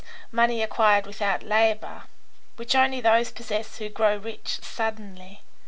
money 0.31 0.63
acquired 0.63 1.05
without 1.05 1.43
labour, 1.43 2.05
which 2.55 2.73
only 2.73 2.99
those 2.99 3.29
possess 3.31 3.77
who 3.77 3.87
grow 3.87 4.17
rich 4.17 4.57
suddenly. 4.63 5.43